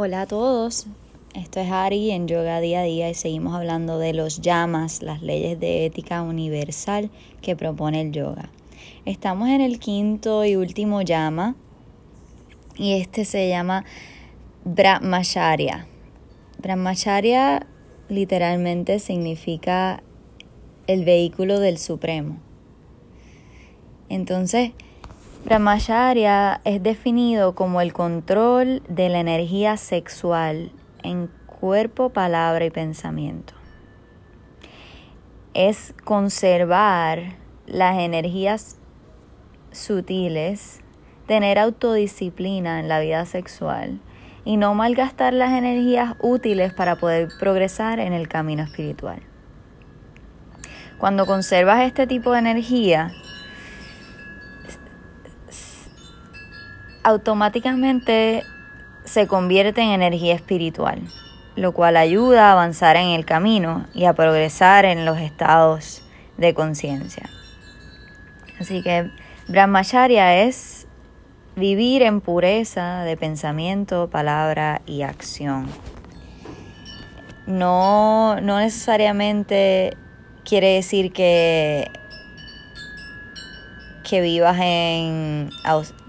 Hola 0.00 0.20
a 0.20 0.26
todos, 0.26 0.86
esto 1.34 1.58
es 1.58 1.72
Ari 1.72 2.12
en 2.12 2.28
Yoga 2.28 2.60
Día 2.60 2.82
a 2.82 2.84
Día 2.84 3.10
y 3.10 3.14
seguimos 3.14 3.56
hablando 3.56 3.98
de 3.98 4.12
los 4.12 4.40
llamas, 4.40 5.02
las 5.02 5.22
leyes 5.22 5.58
de 5.58 5.86
ética 5.86 6.22
universal 6.22 7.10
que 7.42 7.56
propone 7.56 8.02
el 8.02 8.12
yoga. 8.12 8.48
Estamos 9.06 9.48
en 9.48 9.60
el 9.60 9.80
quinto 9.80 10.44
y 10.44 10.54
último 10.54 11.02
llama 11.02 11.56
y 12.76 12.92
este 12.92 13.24
se 13.24 13.48
llama 13.48 13.84
Brahmacharya. 14.64 15.88
Brahmacharya 16.62 17.66
literalmente 18.08 19.00
significa 19.00 20.04
el 20.86 21.04
vehículo 21.04 21.58
del 21.58 21.76
Supremo. 21.76 22.36
Entonces, 24.08 24.70
Brahmacharya 25.44 26.60
es 26.64 26.82
definido 26.82 27.54
como 27.54 27.80
el 27.80 27.92
control 27.92 28.82
de 28.88 29.08
la 29.08 29.20
energía 29.20 29.76
sexual 29.76 30.72
en 31.02 31.30
cuerpo, 31.46 32.10
palabra 32.10 32.64
y 32.64 32.70
pensamiento. 32.70 33.54
Es 35.54 35.94
conservar 36.04 37.36
las 37.66 37.98
energías 37.98 38.78
sutiles, 39.70 40.80
tener 41.26 41.58
autodisciplina 41.58 42.80
en 42.80 42.88
la 42.88 43.00
vida 43.00 43.24
sexual 43.24 44.00
y 44.44 44.56
no 44.56 44.74
malgastar 44.74 45.32
las 45.34 45.52
energías 45.52 46.14
útiles 46.20 46.74
para 46.74 46.96
poder 46.96 47.28
progresar 47.38 48.00
en 48.00 48.12
el 48.12 48.28
camino 48.28 48.64
espiritual. 48.64 49.20
Cuando 50.98 51.26
conservas 51.26 51.86
este 51.86 52.08
tipo 52.08 52.32
de 52.32 52.40
energía, 52.40 53.12
automáticamente 57.08 58.44
se 59.04 59.26
convierte 59.26 59.80
en 59.80 59.90
energía 59.90 60.34
espiritual, 60.34 61.00
lo 61.56 61.72
cual 61.72 61.96
ayuda 61.96 62.48
a 62.48 62.52
avanzar 62.52 62.96
en 62.96 63.08
el 63.08 63.24
camino 63.24 63.86
y 63.94 64.04
a 64.04 64.12
progresar 64.12 64.84
en 64.84 65.04
los 65.04 65.18
estados 65.18 66.02
de 66.36 66.54
conciencia. 66.54 67.28
Así 68.60 68.82
que 68.82 69.10
Brahmacharya 69.48 70.42
es 70.42 70.86
vivir 71.56 72.02
en 72.02 72.20
pureza 72.20 73.02
de 73.04 73.16
pensamiento, 73.16 74.10
palabra 74.10 74.82
y 74.86 75.02
acción. 75.02 75.68
No, 77.46 78.38
no 78.42 78.58
necesariamente 78.58 79.96
quiere 80.44 80.74
decir 80.74 81.12
que, 81.12 81.90
que 84.04 84.20
vivas 84.20 84.58
en 84.60 85.48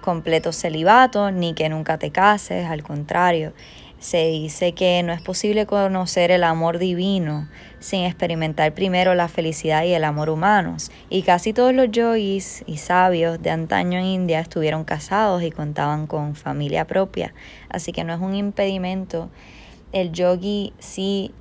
completo 0.00 0.52
celibato 0.52 1.30
ni 1.30 1.54
que 1.54 1.68
nunca 1.68 1.98
te 1.98 2.10
cases, 2.10 2.66
al 2.66 2.82
contrario. 2.82 3.52
Se 3.98 4.28
dice 4.28 4.74
que 4.74 5.02
no 5.02 5.12
es 5.12 5.20
posible 5.20 5.66
conocer 5.66 6.30
el 6.30 6.44
amor 6.44 6.78
divino 6.78 7.48
sin 7.80 8.04
experimentar 8.04 8.72
primero 8.72 9.14
la 9.14 9.26
felicidad 9.26 9.82
y 9.82 9.92
el 9.92 10.04
amor 10.04 10.30
humanos. 10.30 10.92
Y 11.10 11.22
casi 11.22 11.52
todos 11.52 11.74
los 11.74 11.90
yogis 11.90 12.62
y 12.66 12.76
sabios 12.76 13.42
de 13.42 13.50
antaño 13.50 13.98
en 13.98 14.04
India 14.04 14.38
estuvieron 14.38 14.84
casados 14.84 15.42
y 15.42 15.50
contaban 15.50 16.06
con 16.06 16.36
familia 16.36 16.86
propia. 16.86 17.34
Así 17.68 17.90
que 17.90 18.04
no 18.04 18.14
es 18.14 18.20
un 18.20 18.36
impedimento. 18.36 19.30
El 19.90 20.12
yogi 20.12 20.72
sí 20.78 21.32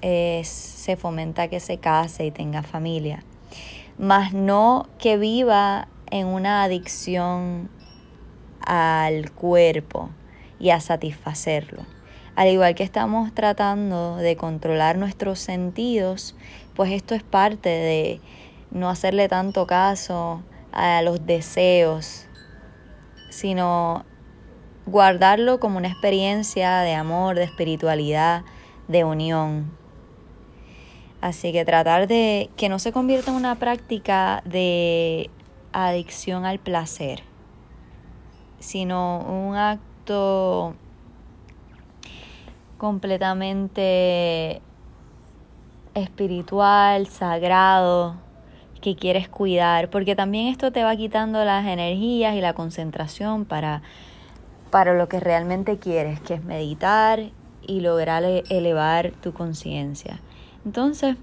se 0.00 0.96
fomenta 0.96 1.48
que 1.48 1.60
se 1.60 1.78
case 1.78 2.26
y 2.26 2.30
tenga 2.30 2.62
familia, 2.62 3.24
mas 3.98 4.32
no 4.32 4.88
que 4.98 5.16
viva 5.16 5.88
en 6.20 6.26
una 6.26 6.62
adicción 6.62 7.68
al 8.60 9.30
cuerpo 9.30 10.10
y 10.58 10.70
a 10.70 10.80
satisfacerlo. 10.80 11.82
Al 12.34 12.48
igual 12.48 12.74
que 12.74 12.82
estamos 12.82 13.32
tratando 13.34 14.16
de 14.16 14.36
controlar 14.36 14.98
nuestros 14.98 15.38
sentidos, 15.38 16.36
pues 16.74 16.92
esto 16.92 17.14
es 17.14 17.22
parte 17.22 17.70
de 17.70 18.20
no 18.70 18.90
hacerle 18.90 19.28
tanto 19.28 19.66
caso 19.66 20.42
a 20.72 21.00
los 21.00 21.24
deseos, 21.24 22.26
sino 23.30 24.04
guardarlo 24.84 25.58
como 25.60 25.78
una 25.78 25.88
experiencia 25.88 26.80
de 26.80 26.94
amor, 26.94 27.36
de 27.36 27.44
espiritualidad, 27.44 28.44
de 28.88 29.04
unión. 29.04 29.72
Así 31.20 31.52
que 31.52 31.64
tratar 31.64 32.06
de 32.06 32.50
que 32.56 32.68
no 32.68 32.78
se 32.78 32.92
convierta 32.92 33.30
en 33.30 33.36
una 33.36 33.54
práctica 33.56 34.42
de 34.44 35.30
adicción 35.84 36.44
al 36.44 36.58
placer, 36.58 37.22
sino 38.58 39.20
un 39.20 39.56
acto 39.56 40.74
completamente 42.78 44.62
espiritual, 45.94 47.06
sagrado, 47.06 48.16
que 48.80 48.96
quieres 48.96 49.28
cuidar, 49.28 49.90
porque 49.90 50.14
también 50.14 50.48
esto 50.48 50.70
te 50.70 50.82
va 50.82 50.94
quitando 50.96 51.44
las 51.44 51.66
energías 51.66 52.34
y 52.34 52.40
la 52.40 52.52
concentración 52.52 53.44
para, 53.44 53.82
para 54.70 54.94
lo 54.94 55.08
que 55.08 55.20
realmente 55.20 55.78
quieres, 55.78 56.20
que 56.20 56.34
es 56.34 56.44
meditar 56.44 57.30
y 57.66 57.80
lograr 57.80 58.22
elevar 58.24 59.12
tu 59.22 59.32
conciencia. 59.32 60.20
Entonces, 60.64 61.16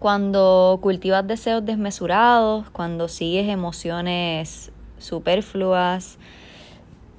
cuando 0.00 0.78
cultivas 0.80 1.26
deseos 1.26 1.62
desmesurados, 1.64 2.70
cuando 2.70 3.06
sigues 3.06 3.48
emociones 3.50 4.72
superfluas, 4.96 6.18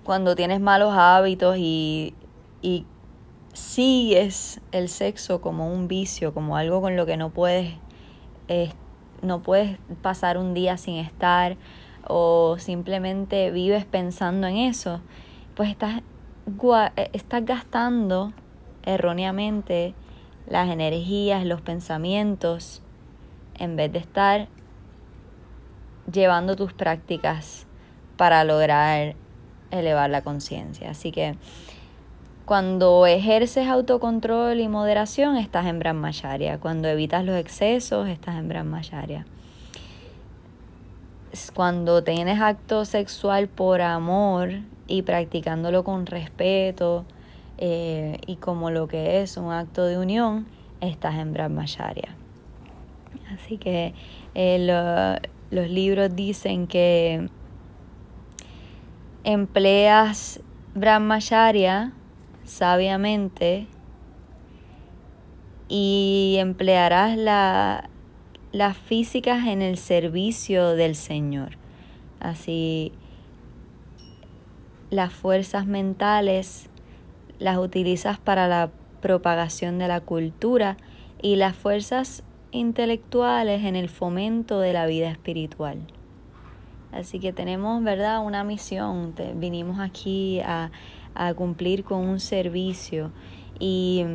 cuando 0.03 0.35
tienes 0.35 0.59
malos 0.59 0.91
hábitos 0.91 1.57
y, 1.59 2.15
y 2.63 2.87
sigues 3.53 4.61
el 4.71 4.89
sexo 4.89 5.41
como 5.41 5.71
un 5.71 5.87
vicio, 5.87 6.33
como 6.33 6.57
algo 6.57 6.81
con 6.81 6.97
lo 6.97 7.05
que 7.05 7.17
no 7.17 7.29
puedes, 7.29 7.75
no 9.21 9.43
puedes 9.43 9.77
pasar 10.01 10.39
un 10.39 10.55
día 10.55 10.75
sin 10.77 10.95
estar 10.95 11.57
o 12.07 12.55
simplemente 12.57 13.51
vives 13.51 13.85
pensando 13.85 14.47
en 14.47 14.57
eso, 14.57 15.01
pues 15.53 15.69
estás, 15.69 16.01
estás 17.13 17.45
gastando 17.45 18.33
erróneamente 18.83 19.93
las 20.51 20.69
energías, 20.69 21.45
los 21.45 21.61
pensamientos, 21.61 22.81
en 23.57 23.75
vez 23.77 23.91
de 23.91 23.99
estar 23.99 24.47
llevando 26.11 26.55
tus 26.55 26.73
prácticas 26.73 27.65
para 28.17 28.43
lograr 28.43 29.15
elevar 29.71 30.09
la 30.09 30.21
conciencia. 30.23 30.91
Así 30.91 31.11
que 31.11 31.35
cuando 32.43 33.05
ejerces 33.05 33.67
autocontrol 33.67 34.59
y 34.59 34.67
moderación, 34.67 35.37
estás 35.37 35.67
en 35.67 35.79
Brahmacharya. 35.79 36.59
Cuando 36.59 36.89
evitas 36.89 37.23
los 37.23 37.37
excesos, 37.37 38.09
estás 38.09 38.35
en 38.35 38.49
Brahmacharya. 38.49 39.25
Cuando 41.53 42.03
tienes 42.03 42.41
acto 42.41 42.83
sexual 42.83 43.47
por 43.47 43.81
amor 43.81 44.49
y 44.87 45.03
practicándolo 45.03 45.85
con 45.85 46.05
respeto, 46.05 47.05
eh, 47.63 48.17
y 48.25 48.37
como 48.37 48.71
lo 48.71 48.87
que 48.87 49.21
es 49.21 49.37
un 49.37 49.51
acto 49.51 49.85
de 49.85 49.99
unión, 49.99 50.47
estás 50.79 51.13
en 51.19 51.31
Brahmacharya. 51.31 52.15
Así 53.31 53.59
que 53.59 53.93
eh, 54.33 55.21
los 55.51 55.69
libros 55.69 56.15
dicen 56.15 56.65
que 56.65 57.29
empleas 59.23 60.41
Brahmacharya 60.73 61.93
sabiamente 62.45 63.67
y 65.69 66.37
emplearás 66.39 67.15
la, 67.15 67.91
las 68.51 68.75
físicas 68.75 69.45
en 69.45 69.61
el 69.61 69.77
servicio 69.77 70.69
del 70.69 70.95
Señor. 70.95 71.57
Así, 72.19 72.91
las 74.89 75.13
fuerzas 75.13 75.67
mentales 75.67 76.70
las 77.41 77.57
utilizas 77.57 78.19
para 78.19 78.47
la 78.47 78.69
propagación 79.01 79.79
de 79.79 79.87
la 79.87 79.99
cultura 79.99 80.77
y 81.21 81.37
las 81.37 81.55
fuerzas 81.55 82.23
intelectuales 82.51 83.63
en 83.65 83.75
el 83.75 83.89
fomento 83.89 84.59
de 84.59 84.73
la 84.73 84.85
vida 84.85 85.09
espiritual. 85.09 85.79
Así 86.91 87.19
que 87.19 87.33
tenemos, 87.33 87.83
¿verdad?, 87.83 88.23
una 88.23 88.43
misión. 88.43 89.15
vinimos 89.35 89.79
aquí 89.79 90.39
a, 90.41 90.69
a 91.15 91.33
cumplir 91.33 91.83
con 91.83 92.07
un 92.07 92.19
servicio 92.19 93.11
y 93.59 94.05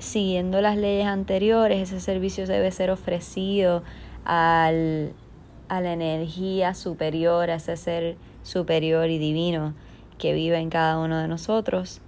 siguiendo 0.00 0.60
las 0.60 0.76
leyes 0.76 1.06
anteriores, 1.06 1.80
ese 1.80 2.00
servicio 2.00 2.44
debe 2.46 2.72
ser 2.72 2.90
ofrecido 2.90 3.84
al, 4.24 5.12
a 5.68 5.80
la 5.80 5.92
energía 5.92 6.74
superior, 6.74 7.50
a 7.50 7.56
ese 7.56 7.76
ser 7.76 8.16
superior 8.42 9.10
y 9.10 9.18
divino 9.18 9.74
que 10.18 10.32
vive 10.32 10.58
en 10.58 10.70
cada 10.70 10.98
uno 10.98 11.18
de 11.18 11.28
nosotros. 11.28 12.00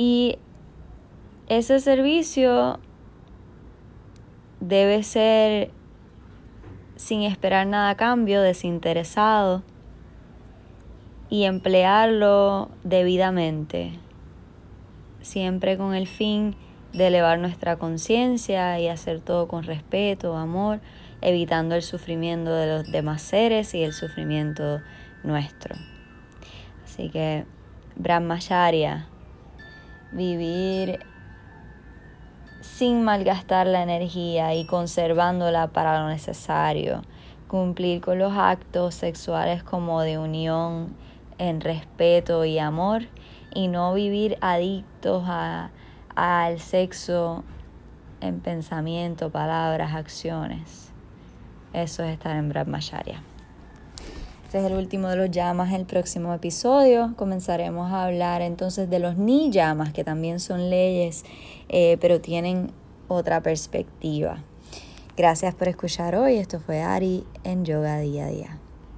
Y 0.00 0.38
ese 1.48 1.80
servicio 1.80 2.78
debe 4.60 5.02
ser 5.02 5.72
sin 6.94 7.22
esperar 7.22 7.66
nada 7.66 7.90
a 7.90 7.96
cambio, 7.96 8.40
desinteresado 8.40 9.64
y 11.30 11.46
emplearlo 11.46 12.70
debidamente, 12.84 13.98
siempre 15.20 15.76
con 15.76 15.96
el 15.96 16.06
fin 16.06 16.54
de 16.92 17.08
elevar 17.08 17.40
nuestra 17.40 17.76
conciencia 17.76 18.78
y 18.78 18.86
hacer 18.86 19.18
todo 19.18 19.48
con 19.48 19.64
respeto, 19.64 20.36
amor, 20.36 20.78
evitando 21.22 21.74
el 21.74 21.82
sufrimiento 21.82 22.54
de 22.54 22.68
los 22.68 22.92
demás 22.92 23.20
seres 23.20 23.74
y 23.74 23.82
el 23.82 23.92
sufrimiento 23.92 24.80
nuestro. 25.24 25.74
Así 26.84 27.10
que 27.10 27.46
Brahmacharya, 27.96 29.08
vivir 30.12 31.00
sin 32.60 33.02
malgastar 33.04 33.66
la 33.66 33.82
energía 33.82 34.54
y 34.54 34.66
conservándola 34.66 35.68
para 35.68 36.00
lo 36.00 36.08
necesario, 36.08 37.02
cumplir 37.46 38.00
con 38.00 38.18
los 38.18 38.32
actos 38.32 38.94
sexuales 38.94 39.62
como 39.62 40.00
de 40.02 40.18
unión 40.18 40.94
en 41.38 41.60
respeto 41.60 42.44
y 42.44 42.58
amor 42.58 43.02
y 43.54 43.68
no 43.68 43.94
vivir 43.94 44.38
adictos 44.40 45.24
a, 45.26 45.70
al 46.14 46.60
sexo 46.60 47.44
en 48.20 48.40
pensamiento, 48.40 49.30
palabras, 49.30 49.94
acciones. 49.94 50.92
Eso 51.72 52.02
es 52.02 52.12
estar 52.12 52.36
en 52.36 52.48
Brahmacharya. 52.48 53.22
Este 54.48 54.60
es 54.60 54.64
el 54.64 54.78
último 54.78 55.08
de 55.08 55.16
los 55.16 55.30
llamas. 55.30 55.74
El 55.74 55.84
próximo 55.84 56.32
episodio 56.32 57.12
comenzaremos 57.16 57.92
a 57.92 58.06
hablar 58.06 58.40
entonces 58.40 58.88
de 58.88 58.98
los 58.98 59.18
ni 59.18 59.50
llamas, 59.50 59.92
que 59.92 60.04
también 60.04 60.40
son 60.40 60.70
leyes, 60.70 61.26
eh, 61.68 61.98
pero 62.00 62.22
tienen 62.22 62.72
otra 63.08 63.42
perspectiva. 63.42 64.42
Gracias 65.18 65.54
por 65.54 65.68
escuchar 65.68 66.16
hoy. 66.16 66.38
Esto 66.38 66.60
fue 66.60 66.80
Ari 66.80 67.26
en 67.44 67.66
Yoga 67.66 67.98
Día 67.98 68.24
a 68.24 68.28
Día. 68.28 68.58